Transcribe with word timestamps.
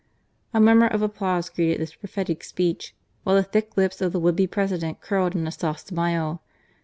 "A 0.55 0.59
murmur 0.59 0.87
of 0.87 1.03
applause 1.03 1.47
greeted 1.49 1.79
this 1.79 1.93
prophetic 1.93 2.43
speech, 2.43 2.95
while 3.23 3.35
the 3.35 3.43
thick 3.43 3.77
lips 3.77 4.01
of 4.01 4.11
the 4.13 4.19
would 4.19 4.35
be 4.35 4.47
presi 4.47 4.79
dent 4.79 4.99
curled 4.99 5.35
in 5.35 5.45
a 5.45 5.51
soft 5.51 5.85
smile. 5.89 6.41